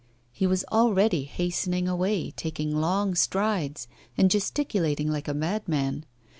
[0.31, 6.05] He was already hastening away, taking long strides, and gesticulating like a madman.